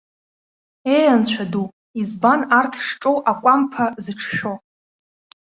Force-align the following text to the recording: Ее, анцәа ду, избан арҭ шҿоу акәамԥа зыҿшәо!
Ее, 0.91 1.07
анцәа 1.13 1.43
ду, 1.51 1.65
избан 2.01 2.41
арҭ 2.57 2.73
шҿоу 2.87 3.17
акәамԥа 3.31 3.85
зыҿшәо! 4.03 4.53